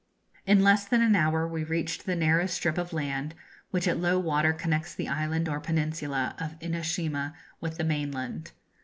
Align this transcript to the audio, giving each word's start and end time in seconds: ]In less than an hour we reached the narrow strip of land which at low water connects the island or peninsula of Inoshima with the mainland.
]In 0.51 0.63
less 0.63 0.85
than 0.87 1.03
an 1.03 1.15
hour 1.15 1.47
we 1.47 1.63
reached 1.63 2.07
the 2.07 2.15
narrow 2.15 2.47
strip 2.47 2.79
of 2.79 2.91
land 2.91 3.35
which 3.69 3.87
at 3.87 3.99
low 3.99 4.17
water 4.17 4.51
connects 4.51 4.95
the 4.95 5.07
island 5.07 5.47
or 5.47 5.59
peninsula 5.59 6.35
of 6.39 6.57
Inoshima 6.59 7.35
with 7.59 7.77
the 7.77 7.83
mainland. 7.83 8.51